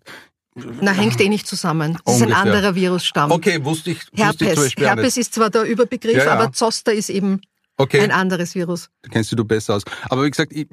Na, 0.81 0.93
hängt 0.93 1.21
eh 1.21 1.29
nicht 1.29 1.47
zusammen. 1.47 1.99
Das 2.05 2.15
Ungefähr. 2.15 2.29
ist 2.29 2.35
ein 2.35 2.49
anderer 2.49 2.75
Virusstamm. 2.75 3.31
Okay, 3.31 3.65
wusste 3.65 3.91
ich, 3.91 3.99
wusste 3.99 4.17
Herpes. 4.17 4.41
ich 4.41 4.55
zum 4.55 4.65
Beispiel 4.65 4.87
Herpes 4.87 5.17
ist 5.17 5.35
zwar 5.35 5.51
der 5.51 5.65
Überbegriff, 5.65 6.17
ja, 6.17 6.25
ja. 6.25 6.33
aber 6.33 6.53
Zoster 6.53 6.93
ist 6.93 7.11
eben 7.11 7.43
okay. 7.83 8.01
ein 8.01 8.11
anderes 8.11 8.55
Virus. 8.55 8.89
Da 9.03 9.11
kennst 9.11 9.33
du 9.33 9.45
besser 9.45 9.77
aus. 9.77 9.83
Aber 10.09 10.25
wie 10.25 10.31
gesagt, 10.31 10.53
ich, 10.53 10.67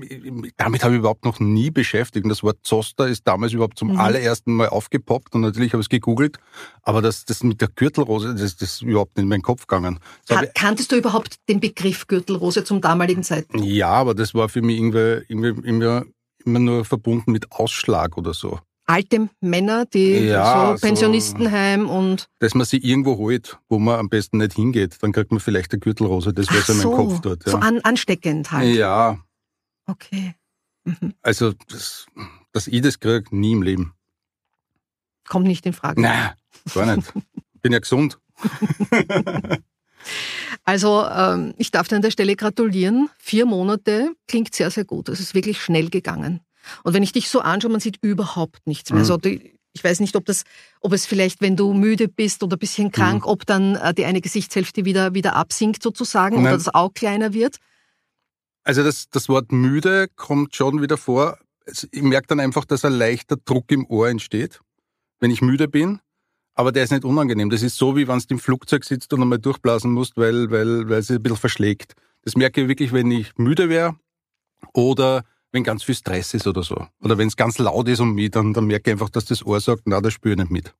damit 0.57 0.83
habe 0.83 0.93
ich 0.93 0.99
überhaupt 0.99 1.25
noch 1.25 1.39
nie 1.39 1.71
beschäftigt. 1.71 2.23
Und 2.23 2.29
das 2.29 2.43
Wort 2.43 2.59
Zoster 2.63 3.07
ist 3.07 3.27
damals 3.27 3.53
überhaupt 3.53 3.77
zum 3.77 3.93
mhm. 3.93 3.99
allerersten 3.99 4.53
Mal 4.53 4.69
aufgepoppt 4.69 5.35
und 5.35 5.41
natürlich 5.41 5.73
habe 5.73 5.81
ich 5.81 5.85
es 5.85 5.89
gegoogelt. 5.89 6.37
Aber 6.83 7.01
das, 7.01 7.25
das 7.25 7.43
mit 7.43 7.61
der 7.61 7.69
Gürtelrose, 7.69 8.35
das, 8.35 8.57
das 8.57 8.73
ist 8.73 8.81
überhaupt 8.81 9.17
nicht 9.17 9.23
in 9.23 9.29
meinen 9.29 9.41
Kopf 9.41 9.67
gegangen. 9.67 9.99
Kan 10.27 10.47
kanntest 10.53 10.91
du 10.91 10.95
überhaupt 10.97 11.35
den 11.49 11.59
Begriff 11.59 12.07
Gürtelrose 12.07 12.63
zum 12.63 12.81
damaligen 12.81 13.23
Zeitpunkt? 13.23 13.65
Ja, 13.65 13.89
aber 13.89 14.13
das 14.13 14.33
war 14.33 14.49
für 14.49 14.61
mich 14.61 14.77
irgendwie, 14.77 15.23
irgendwie 15.27 15.67
immer, 15.67 16.05
immer 16.45 16.59
nur 16.59 16.85
verbunden 16.85 17.31
mit 17.31 17.51
Ausschlag 17.51 18.17
oder 18.17 18.33
so. 18.33 18.59
Alte 18.88 19.29
Männer, 19.41 19.86
die 19.86 20.13
ja, 20.13 20.75
so 20.75 20.88
Pensionistenheim 20.88 21.89
und. 21.89 22.27
Dass 22.39 22.56
man 22.56 22.65
sie 22.65 22.77
irgendwo 22.77 23.17
holt, 23.17 23.60
wo 23.70 23.77
man 23.77 24.00
am 24.00 24.10
besten 24.10 24.38
nicht 24.38 24.53
hingeht, 24.53 24.98
dann 25.01 25.12
kriegt 25.12 25.32
man 25.32 25.39
vielleicht 25.39 25.72
eine 25.74 25.79
Gürtelrose, 25.79 26.34
das 26.34 26.51
wäre 26.51 26.63
so 26.63 26.74
in 26.74 26.79
meinem 26.79 26.91
Kopf 26.91 27.22
dort. 27.22 27.46
Ja. 27.46 27.51
So 27.51 27.58
an, 27.58 27.82
ansteckend 27.82 28.51
halt. 28.51 28.75
Ja. 28.75 29.20
Okay. 29.86 30.34
Mhm. 30.86 31.13
Also, 31.22 31.53
das, 31.67 32.08
dass 32.53 32.67
ich 32.67 32.82
das 32.82 33.00
kriege, 33.00 33.24
nie 33.36 33.51
im 33.51 33.62
Leben. 33.62 33.94
Kommt 35.27 35.46
nicht 35.46 35.65
in 35.65 35.74
Frage. 35.74 36.01
Nein, 36.01 36.32
gar 36.74 36.96
nicht. 36.96 37.13
Bin 37.62 37.74
ja 37.74 37.79
gesund. 37.79 38.17
also, 40.63 41.06
ähm, 41.06 41.53
ich 41.58 41.72
darf 41.72 41.89
dir 41.89 41.98
an 41.98 42.01
der 42.01 42.12
Stelle 42.12 42.38
gratulieren. 42.38 43.10
Vier 43.17 43.46
Monate 43.46 44.12
klingt 44.27 44.56
sehr, 44.56 44.72
sehr 44.72 44.86
gut. 44.86 45.10
Es 45.10 45.20
ist 45.20 45.34
wirklich 45.34 45.62
schnell 45.62 45.89
gegangen. 45.89 46.39
Und 46.83 46.93
wenn 46.93 47.03
ich 47.03 47.12
dich 47.12 47.29
so 47.29 47.39
anschaue, 47.41 47.71
man 47.71 47.79
sieht 47.79 47.97
überhaupt 48.01 48.65
nichts 48.65 48.89
mehr. 48.89 48.97
Mhm. 48.97 49.01
Also 49.01 49.17
die, 49.17 49.57
ich 49.74 49.83
weiß 49.83 50.00
nicht, 50.00 50.15
ob 50.15 50.25
das, 50.25 50.43
ob 50.81 50.93
es 50.93 51.05
vielleicht, 51.05 51.41
wenn 51.41 51.55
du 51.55 51.74
müde 51.74 52.07
bist 52.07 52.43
oder 52.43 52.55
ein 52.55 52.59
bisschen 52.59 52.91
krank, 52.91 53.25
mhm. 53.25 53.31
ob 53.31 53.45
dann 53.45 53.75
äh, 53.75 53.93
die 53.93 54.05
eine 54.05 54.21
Gesichtshälfte 54.21 54.86
wieder, 54.86 55.13
wieder 55.13 55.36
absinkt 55.36 55.83
sozusagen 55.83 56.38
Nein. 56.38 56.45
oder 56.45 56.57
das 56.57 56.74
Auge 56.74 56.93
kleiner 56.93 57.33
wird. 57.33 57.57
Also 58.63 58.83
das, 58.83 59.09
das 59.09 59.29
Wort 59.29 59.51
müde 59.51 60.07
kommt 60.15 60.55
schon 60.55 60.81
wieder 60.81 60.97
vor. 60.97 61.38
Ich 61.91 62.01
merke 62.01 62.27
dann 62.27 62.39
einfach, 62.39 62.65
dass 62.65 62.83
ein 62.83 62.93
leichter 62.93 63.38
Druck 63.38 63.71
im 63.71 63.86
Ohr 63.88 64.09
entsteht, 64.09 64.59
wenn 65.19 65.31
ich 65.31 65.41
müde 65.41 65.67
bin. 65.67 66.00
Aber 66.53 66.71
der 66.71 66.83
ist 66.83 66.91
nicht 66.91 67.05
unangenehm. 67.05 67.51
Das 67.51 67.62
ist 67.62 67.77
so, 67.77 67.95
wie 67.95 68.07
wenn 68.07 68.17
du 68.17 68.25
im 68.29 68.39
Flugzeug 68.39 68.83
sitzt 68.83 69.13
und 69.13 69.21
einmal 69.21 69.38
durchblasen 69.38 69.91
musst, 69.91 70.17
weil, 70.17 70.50
weil, 70.50 70.89
weil 70.89 71.00
es 71.00 71.12
ein 71.12 71.21
bisschen 71.21 71.38
verschlägt. 71.38 71.93
Das 72.24 72.36
merke 72.36 72.62
ich 72.62 72.67
wirklich, 72.67 72.91
wenn 72.93 73.12
ich 73.12 73.38
müde 73.38 73.69
wäre 73.69 73.95
oder 74.74 75.24
wenn 75.51 75.63
ganz 75.63 75.83
viel 75.83 75.95
Stress 75.95 76.33
ist 76.33 76.47
oder 76.47 76.63
so. 76.63 76.87
Oder 77.01 77.17
wenn 77.17 77.27
es 77.27 77.35
ganz 77.35 77.57
laut 77.57 77.87
ist 77.87 77.99
um 77.99 78.13
mich, 78.13 78.31
dann, 78.31 78.53
dann 78.53 78.65
merke 78.65 78.89
ich 78.89 78.93
einfach, 78.93 79.09
dass 79.09 79.25
das 79.25 79.45
Ohr 79.45 79.59
sagt, 79.59 79.83
na, 79.85 80.01
das 80.01 80.13
spüre 80.13 80.33
ich 80.33 80.39
nicht 80.39 80.51
mit. 80.51 80.73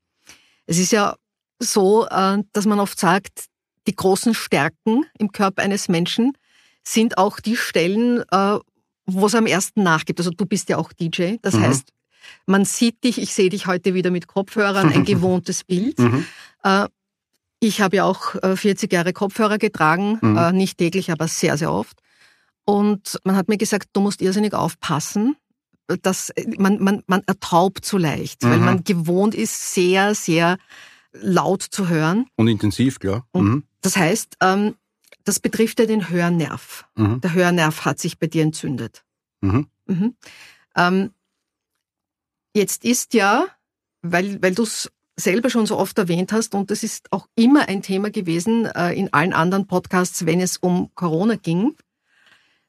Es 0.66 0.78
ist 0.78 0.92
ja 0.92 1.16
so, 1.60 2.08
äh, 2.08 2.44
dass 2.54 2.66
man 2.66 2.80
oft 2.80 3.00
sagt, 3.00 3.46
die 3.88 3.96
großen 3.96 4.34
Stärken 4.34 5.06
im 5.18 5.32
Körper 5.32 5.64
eines 5.64 5.88
Menschen 5.88 6.38
sind 6.84 7.18
auch 7.18 7.40
die 7.40 7.56
Stellen, 7.56 8.24
äh, 8.32 8.60
wo 9.06 9.26
es 9.26 9.36
am 9.36 9.46
ersten 9.46 9.84
nachgibt. 9.84 10.20
Also 10.20 10.32
du 10.32 10.46
bist 10.46 10.70
ja 10.70 10.78
auch 10.78 10.92
DJ. 10.92 11.36
Das 11.42 11.56
mhm. 11.56 11.62
heißt, 11.62 11.94
man 12.46 12.66
sieht 12.66 13.04
dich, 13.06 13.22
ich 13.22 13.34
sehe 13.34 13.50
dich 13.50 13.68
heute 13.68 13.94
wieder 13.94 14.12
mit 14.12 14.28
Kopfhörern, 14.28 14.92
ein 14.92 15.06
gewohntes 15.06 15.64
Bild. 15.64 15.98
Mhm. 15.98 16.26
Äh, 16.64 16.88
ich 17.60 17.82
habe 17.82 17.96
ja 17.96 18.04
auch 18.04 18.36
40 18.56 18.94
Jahre 18.94 19.14
Kopfhörer 19.14 19.58
getragen, 19.58 20.20
mhm. 20.22 20.56
nicht 20.56 20.78
täglich, 20.78 21.12
aber 21.12 21.28
sehr, 21.28 21.58
sehr 21.58 21.72
oft. 21.72 22.00
Und 22.70 23.18
man 23.24 23.38
hat 23.38 23.48
mir 23.48 23.58
gesagt, 23.58 23.90
du 23.94 24.02
musst 24.02 24.22
irrsinnig 24.22 24.54
aufpassen, 24.54 25.38
dass 26.02 26.34
man, 26.58 26.84
man, 26.84 27.02
man 27.08 27.24
ertaubt 27.26 27.86
so 27.86 27.98
leicht, 27.98 28.44
mhm. 28.44 28.50
weil 28.50 28.60
man 28.60 28.84
gewohnt 28.84 29.34
ist, 29.34 29.74
sehr, 29.74 30.14
sehr 30.14 30.58
laut 31.14 31.62
zu 31.62 31.88
hören. 31.88 32.26
Und 32.36 32.50
intensiv, 32.50 33.00
klar. 33.00 33.26
Mhm. 33.34 33.64
Das 33.80 33.96
heißt, 33.96 34.36
ähm, 34.42 34.76
das 35.24 35.40
betrifft 35.40 35.80
ja 35.80 35.86
den 35.86 36.10
Hörnerv. 36.10 36.86
Mhm. 36.96 37.22
Der 37.22 37.34
Hörnerv 37.34 37.86
hat 37.86 38.00
sich 38.00 38.20
bei 38.20 38.28
dir 38.28 38.44
entzündet. 38.44 39.06
Mhm. 39.40 39.68
Mhm. 39.86 40.16
Ähm, 40.76 41.12
jetzt 42.54 42.84
ist 42.84 43.14
ja, 43.14 43.48
weil, 44.02 44.42
weil 44.42 44.56
du 44.56 44.64
es 44.64 44.92
selber 45.16 45.50
schon 45.50 45.66
so 45.66 45.78
oft 45.78 45.98
erwähnt 45.98 46.34
hast, 46.34 46.54
und 46.54 46.70
das 46.70 46.84
ist 46.84 47.14
auch 47.14 47.30
immer 47.36 47.70
ein 47.70 47.82
Thema 47.82 48.12
gewesen 48.12 48.66
äh, 48.66 48.92
in 48.92 49.14
allen 49.14 49.32
anderen 49.32 49.68
Podcasts, 49.68 50.26
wenn 50.26 50.42
es 50.42 50.58
um 50.58 50.92
Corona 50.96 51.36
ging, 51.36 51.78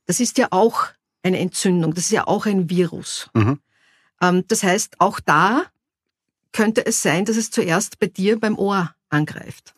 das 0.08 0.20
ist 0.20 0.38
ja 0.38 0.48
auch 0.50 0.86
eine 1.22 1.38
Entzündung, 1.38 1.94
das 1.94 2.06
ist 2.06 2.12
ja 2.12 2.26
auch 2.26 2.46
ein 2.46 2.70
Virus. 2.70 3.30
Mhm. 3.34 3.60
Ähm, 4.20 4.44
das 4.48 4.62
heißt, 4.62 5.00
auch 5.00 5.20
da 5.20 5.64
könnte 6.50 6.84
es 6.84 7.02
sein, 7.02 7.26
dass 7.26 7.36
es 7.36 7.50
zuerst 7.50 7.98
bei 8.00 8.06
dir 8.06 8.40
beim 8.40 8.58
Ohr 8.58 8.94
angreift. 9.10 9.74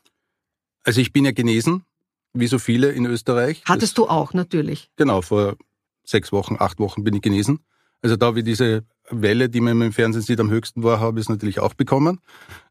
Also 0.85 1.01
ich 1.01 1.13
bin 1.13 1.25
ja 1.25 1.33
genesen, 1.33 1.85
wie 2.33 2.47
so 2.47 2.59
viele 2.61 2.93
in 2.93 3.07
Österreich. 3.07 3.63
Hattest 3.67 3.93
das, 3.93 3.95
du 3.95 4.09
auch, 4.09 4.33
natürlich. 4.33 4.91
Genau, 4.97 5.21
vor 5.21 5.57
sechs 6.05 6.31
Wochen, 6.31 6.57
acht 6.59 6.79
Wochen 6.79 7.03
bin 7.03 7.15
ich 7.15 7.23
genesen. 7.23 7.65
Also 8.03 8.17
da 8.17 8.35
wie 8.35 8.43
diese 8.43 8.85
Welle, 9.11 9.49
die 9.49 9.61
man 9.61 9.81
im 9.83 9.93
Fernsehen 9.93 10.23
sieht, 10.23 10.41
am 10.41 10.51
höchsten 10.51 10.83
war, 10.83 11.01
habe 11.01 11.19
ich 11.19 11.27
es 11.27 11.29
natürlich 11.29 11.61
auch 11.61 11.75
bekommen. 11.75 12.21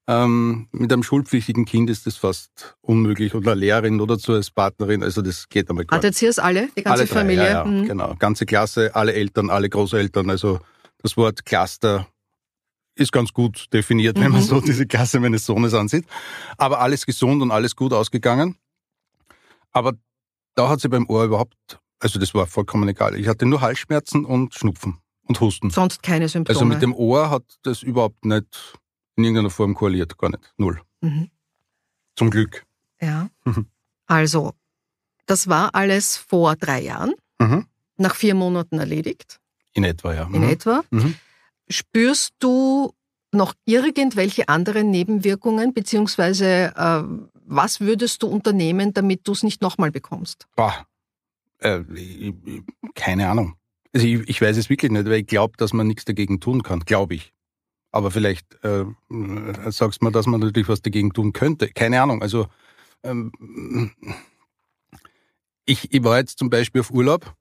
Ähm, 0.07 0.67
mit 0.71 0.91
einem 0.91 1.03
schulpflichtigen 1.03 1.65
Kind 1.65 1.89
ist 1.89 2.07
das 2.07 2.15
fast 2.15 2.75
unmöglich 2.81 3.35
oder 3.35 3.53
Lehrerin 3.55 4.01
oder 4.01 4.17
so 4.17 4.33
als 4.33 4.49
Partnerin, 4.49 5.03
also 5.03 5.21
das 5.21 5.49
geht 5.49 5.69
einmal 5.69 5.85
gar 5.85 5.97
nicht. 5.97 6.05
Hattet 6.05 6.21
ihr 6.21 6.29
es 6.29 6.39
alle, 6.39 6.69
die 6.75 6.81
ganze 6.81 7.01
alle 7.01 7.05
drei, 7.05 7.19
Familie? 7.19 7.43
Ja, 7.43 7.51
ja, 7.51 7.65
mhm. 7.65 7.87
genau. 7.87 8.15
Ganze 8.17 8.45
Klasse, 8.45 8.95
alle 8.95 9.13
Eltern, 9.13 9.51
alle 9.51 9.69
Großeltern, 9.69 10.29
also 10.29 10.59
das 11.03 11.15
Wort 11.15 11.45
Cluster 11.45 12.07
ist 12.95 13.11
ganz 13.11 13.31
gut 13.31 13.67
definiert, 13.71 14.19
wenn 14.19 14.31
man 14.31 14.41
mhm. 14.41 14.45
so 14.45 14.61
diese 14.61 14.87
Klasse 14.87 15.19
meines 15.19 15.45
Sohnes 15.45 15.73
ansieht. 15.73 16.05
Aber 16.57 16.81
alles 16.81 17.05
gesund 17.05 17.41
und 17.41 17.51
alles 17.51 17.75
gut 17.75 17.93
ausgegangen. 17.93 18.57
Aber 19.71 19.93
da 20.55 20.69
hat 20.69 20.81
sie 20.81 20.89
beim 20.89 21.07
Ohr 21.07 21.25
überhaupt, 21.25 21.55
also 21.99 22.19
das 22.19 22.33
war 22.33 22.47
vollkommen 22.47 22.89
egal. 22.89 23.15
Ich 23.15 23.27
hatte 23.27 23.45
nur 23.45 23.61
Halsschmerzen 23.61 24.25
und 24.25 24.55
Schnupfen 24.55 24.97
und 25.29 25.39
Husten. 25.39 25.69
Sonst 25.69 26.03
keine 26.03 26.27
Symptome. 26.27 26.57
Also 26.57 26.65
mit 26.65 26.81
dem 26.81 26.93
Ohr 26.93 27.29
hat 27.29 27.43
das 27.61 27.83
überhaupt 27.83 28.25
nicht 28.25 28.77
in 29.15 29.23
irgendeiner 29.23 29.49
Form 29.49 29.75
korreliert, 29.75 30.17
gar 30.17 30.29
nicht. 30.29 30.53
Null. 30.57 30.81
Mhm. 31.01 31.29
Zum 32.15 32.29
Glück. 32.29 32.65
Ja. 32.99 33.29
Mhm. 33.45 33.67
Also, 34.07 34.53
das 35.25 35.47
war 35.47 35.75
alles 35.75 36.17
vor 36.17 36.55
drei 36.55 36.81
Jahren, 36.81 37.13
mhm. 37.39 37.65
nach 37.97 38.15
vier 38.15 38.33
Monaten 38.33 38.79
erledigt. 38.79 39.39
In 39.73 39.83
etwa, 39.83 40.13
ja. 40.13 40.23
In 40.23 40.41
mhm. 40.41 40.49
etwa. 40.49 40.83
Mhm. 40.89 41.15
Spürst 41.69 42.33
du 42.39 42.93
noch 43.31 43.53
irgendwelche 43.65 44.49
anderen 44.49 44.89
Nebenwirkungen, 44.89 45.73
beziehungsweise 45.73 46.73
äh, 46.75 47.03
was 47.45 47.79
würdest 47.79 48.23
du 48.23 48.27
unternehmen, 48.27 48.93
damit 48.93 49.27
du 49.27 49.33
es 49.33 49.43
nicht 49.43 49.61
nochmal 49.61 49.91
bekommst? 49.91 50.47
Boah, 50.55 50.87
äh, 51.59 51.81
keine 52.95 53.29
Ahnung. 53.29 53.55
Also 53.93 54.05
ich, 54.05 54.29
ich 54.29 54.41
weiß 54.41 54.57
es 54.57 54.69
wirklich 54.69 54.91
nicht, 54.91 55.05
weil 55.05 55.21
ich 55.21 55.27
glaube, 55.27 55.57
dass 55.57 55.73
man 55.73 55.87
nichts 55.87 56.05
dagegen 56.05 56.39
tun 56.39 56.63
kann, 56.63 56.81
glaube 56.81 57.15
ich. 57.15 57.33
Aber 57.91 58.11
vielleicht 58.11 58.63
äh, 58.63 58.85
sagst 59.71 60.01
du 60.01 60.05
mir, 60.05 60.11
dass 60.11 60.27
man 60.27 60.39
natürlich 60.39 60.69
was 60.69 60.81
dagegen 60.81 61.11
tun 61.11 61.33
könnte. 61.33 61.69
Keine 61.69 62.01
Ahnung. 62.01 62.21
Also 62.21 62.47
ähm, 63.03 63.31
ich, 65.65 65.91
ich 65.91 66.03
war 66.03 66.17
jetzt 66.19 66.37
zum 66.37 66.49
Beispiel 66.49 66.81
auf 66.81 66.91
Urlaub 66.91 67.33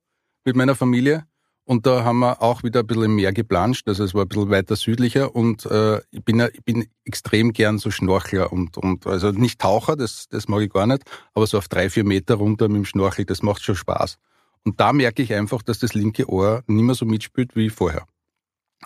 mit 0.44 0.56
meiner 0.56 0.74
Familie 0.74 1.26
und 1.64 1.84
da 1.84 2.02
haben 2.02 2.20
wir 2.20 2.40
auch 2.40 2.62
wieder 2.62 2.80
ein 2.80 2.86
bisschen 2.86 3.04
im 3.04 3.16
Meer 3.16 3.34
geplanscht. 3.34 3.86
Also 3.88 4.04
es 4.04 4.14
war 4.14 4.22
ein 4.22 4.28
bisschen 4.28 4.48
weiter 4.48 4.74
südlicher 4.74 5.34
und 5.34 5.66
äh, 5.66 6.00
ich, 6.10 6.24
bin, 6.24 6.40
ich 6.40 6.64
bin 6.64 6.86
extrem 7.04 7.52
gern 7.52 7.78
so 7.78 7.90
Schnorchler 7.90 8.50
und, 8.50 8.78
und 8.78 9.06
also 9.06 9.32
nicht 9.32 9.60
Taucher, 9.60 9.96
das, 9.96 10.28
das 10.30 10.48
mag 10.48 10.62
ich 10.62 10.70
gar 10.70 10.86
nicht, 10.86 11.02
aber 11.34 11.46
so 11.46 11.58
auf 11.58 11.68
drei, 11.68 11.90
vier 11.90 12.04
Meter 12.04 12.36
runter 12.36 12.68
mit 12.68 12.76
dem 12.76 12.84
Schnorchel, 12.86 13.26
das 13.26 13.42
macht 13.42 13.62
schon 13.62 13.76
Spaß. 13.76 14.18
Und 14.64 14.80
da 14.80 14.92
merke 14.92 15.22
ich 15.22 15.34
einfach, 15.34 15.62
dass 15.62 15.78
das 15.78 15.94
linke 15.94 16.28
Ohr 16.28 16.62
nicht 16.66 16.82
mehr 16.82 16.94
so 16.94 17.04
mitspielt 17.04 17.56
wie 17.56 17.70
vorher. 17.70 18.06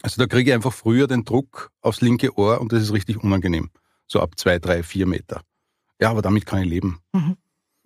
Also 0.02 0.20
da 0.20 0.26
kriege 0.26 0.50
ich 0.50 0.54
einfach 0.54 0.72
früher 0.72 1.06
den 1.06 1.24
Druck 1.24 1.70
aufs 1.80 2.00
linke 2.00 2.36
Ohr 2.38 2.60
und 2.60 2.72
das 2.72 2.82
ist 2.82 2.92
richtig 2.92 3.22
unangenehm. 3.22 3.70
So 4.06 4.20
ab 4.20 4.38
zwei, 4.38 4.58
drei, 4.58 4.82
vier 4.82 5.06
Meter. 5.06 5.42
Ja, 6.00 6.10
aber 6.10 6.22
damit 6.22 6.46
kann 6.46 6.62
ich 6.62 6.68
leben. 6.68 6.98
Mhm. 7.12 7.36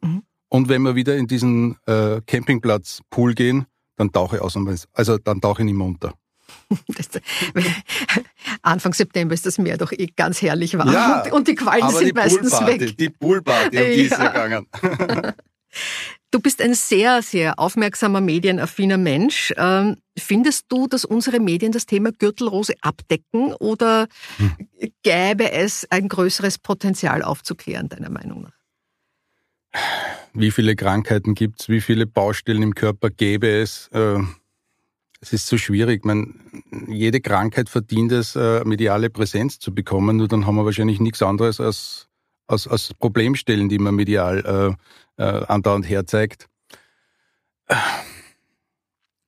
Mhm. 0.02 0.22
Und 0.48 0.68
wenn 0.68 0.82
wir 0.82 0.94
wieder 0.94 1.16
in 1.16 1.26
diesen 1.26 1.76
äh, 1.86 2.20
Campingplatz-Pool 2.26 3.34
gehen, 3.34 3.66
dann 3.96 4.12
tauche 4.12 4.36
ich 4.36 4.42
aus, 4.42 4.56
also 4.92 5.18
dann 5.18 5.40
tauche 5.40 5.62
ich 5.62 5.66
nicht 5.66 5.76
mehr 5.76 5.86
unter. 5.86 6.14
Das, 6.88 7.08
Anfang 8.62 8.92
September 8.92 9.34
ist 9.34 9.46
das 9.46 9.58
Meer 9.58 9.78
doch 9.78 9.92
eh 9.92 10.06
ganz 10.06 10.42
herrlich 10.42 10.76
warm 10.78 10.92
ja, 10.92 11.32
und 11.32 11.48
die 11.48 11.54
Quallen 11.54 11.90
sind 11.90 12.14
meistens 12.14 12.52
weg. 12.66 12.96
Die 12.96 13.10
Poolparty, 13.10 13.76
um 13.76 13.84
die 13.84 14.00
ist 14.02 14.16
gegangen. 14.16 14.66
Du 16.36 16.42
bist 16.42 16.60
ein 16.60 16.74
sehr, 16.74 17.22
sehr 17.22 17.58
aufmerksamer, 17.58 18.20
medienaffiner 18.20 18.98
Mensch. 18.98 19.54
Ähm, 19.56 19.96
findest 20.18 20.66
du, 20.68 20.86
dass 20.86 21.06
unsere 21.06 21.40
Medien 21.40 21.72
das 21.72 21.86
Thema 21.86 22.12
Gürtelrose 22.12 22.74
abdecken 22.82 23.54
oder 23.54 24.06
hm. 24.36 24.52
gäbe 25.02 25.50
es 25.50 25.86
ein 25.88 26.08
größeres 26.08 26.58
Potenzial 26.58 27.22
aufzuklären, 27.22 27.88
deiner 27.88 28.10
Meinung 28.10 28.42
nach? 28.42 29.80
Wie 30.34 30.50
viele 30.50 30.76
Krankheiten 30.76 31.34
gibt 31.34 31.62
es? 31.62 31.68
Wie 31.70 31.80
viele 31.80 32.06
Baustellen 32.06 32.62
im 32.62 32.74
Körper 32.74 33.08
gäbe 33.08 33.48
es? 33.48 33.88
Äh, 33.94 34.18
es 35.22 35.32
ist 35.32 35.46
so 35.46 35.56
schwierig. 35.56 36.04
Man, 36.04 36.38
jede 36.86 37.22
Krankheit 37.22 37.70
verdient 37.70 38.12
es, 38.12 38.36
äh, 38.36 38.62
mediale 38.66 39.08
Präsenz 39.08 39.58
zu 39.58 39.74
bekommen. 39.74 40.18
Nur 40.18 40.28
dann 40.28 40.46
haben 40.46 40.56
wir 40.56 40.66
wahrscheinlich 40.66 41.00
nichts 41.00 41.22
anderes 41.22 41.60
als, 41.60 42.05
als, 42.46 42.66
als 42.66 42.94
Problemstellen, 42.94 43.68
die 43.68 43.78
man 43.78 43.94
medial 43.94 44.76
äh, 45.18 45.22
äh, 45.22 45.44
andauernd 45.46 45.88
herzeigt. 45.88 46.48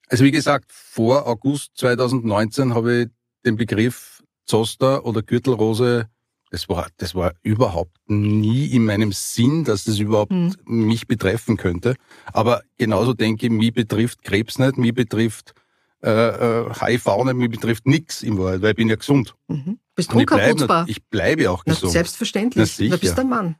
Also 0.08 0.24
wie 0.24 0.30
gesagt, 0.30 0.70
vor 0.72 1.26
August 1.26 1.72
2019 1.76 2.74
habe 2.74 3.02
ich 3.02 3.08
den 3.44 3.56
Begriff 3.56 4.22
Zoster 4.46 5.04
oder 5.04 5.22
Gürtelrose 5.22 6.08
das 6.50 6.68
war, 6.68 6.88
das 6.96 7.14
war 7.14 7.34
überhaupt 7.42 7.96
nie 8.06 8.66
in 8.66 8.84
meinem 8.84 9.12
Sinn, 9.12 9.64
dass 9.64 9.84
das 9.84 9.98
überhaupt 9.98 10.32
mhm. 10.32 10.54
mich 10.64 11.06
betreffen 11.06 11.56
könnte. 11.56 11.94
Aber 12.32 12.62
genauso 12.78 13.12
denke 13.12 13.46
ich, 13.46 13.52
mich 13.52 13.72
betrifft 13.74 14.22
Krebs 14.22 14.58
nicht, 14.58 14.78
mich 14.78 14.94
betrifft 14.94 15.54
äh, 16.02 16.10
äh, 16.10 16.72
HIV 16.74 17.24
mich 17.34 17.50
betrifft 17.50 17.86
nichts 17.86 18.22
im 18.22 18.38
Wahrheit, 18.38 18.62
weil 18.62 18.70
ich 18.70 18.76
bin 18.76 18.88
ja 18.88 18.96
gesund. 18.96 19.34
Mhm. 19.48 19.78
Bist 19.98 20.12
du 20.12 20.18
unkaputtbar? 20.18 20.84
Ich 20.88 21.04
bleibe 21.06 21.50
auch 21.50 21.64
gesund. 21.64 21.82
Na, 21.82 21.90
selbstverständlich. 21.90 22.78
Na, 22.78 22.94
du 22.94 22.98
bist 22.98 23.18
ein 23.18 23.28
Mann. 23.28 23.56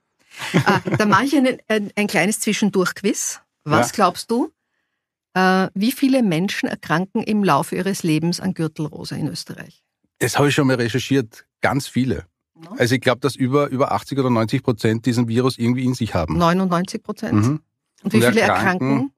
ah, 0.67 0.79
da 0.97 1.05
mache 1.07 1.25
ich 1.25 1.37
ein, 1.37 1.59
ein, 1.67 1.91
ein 1.97 2.07
kleines 2.07 2.39
Zwischendurchquiz. 2.39 3.41
Was 3.65 3.89
ja. 3.89 3.93
glaubst 3.93 4.31
du, 4.31 4.53
äh, 5.35 5.67
wie 5.75 5.91
viele 5.91 6.23
Menschen 6.23 6.69
erkranken 6.69 7.25
im 7.25 7.43
Laufe 7.43 7.75
ihres 7.75 8.05
Lebens 8.05 8.39
an 8.39 8.55
Gürtelrose 8.55 9.17
in 9.17 9.27
Österreich? 9.27 9.83
Das 10.21 10.39
habe 10.39 10.49
ich 10.49 10.55
schon 10.55 10.69
mal 10.69 10.77
recherchiert. 10.77 11.45
Ganz 11.61 11.89
viele. 11.89 12.27
No? 12.55 12.71
Also 12.79 12.95
ich 12.95 13.01
glaube, 13.01 13.19
dass 13.19 13.35
über, 13.35 13.67
über 13.71 13.91
80 13.91 14.17
oder 14.21 14.31
90 14.31 14.63
Prozent 14.63 15.07
diesen 15.07 15.27
Virus 15.27 15.59
irgendwie 15.59 15.87
in 15.87 15.95
sich 15.95 16.15
haben. 16.15 16.39
99 16.39 17.03
Prozent? 17.03 17.33
Mhm. 17.35 17.61
Und 18.05 18.13
wie 18.13 18.19
Und 18.19 18.27
viele 18.27 18.43
erkranken? 18.43 18.91
erkranken? 18.91 19.13